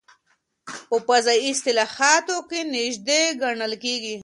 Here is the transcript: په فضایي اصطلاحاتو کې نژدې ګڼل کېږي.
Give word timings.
په 0.89 0.97
فضایي 1.07 1.41
اصطلاحاتو 1.53 2.37
کې 2.49 2.59
نژدې 2.75 3.21
ګڼل 3.41 3.73
کېږي. 3.83 4.15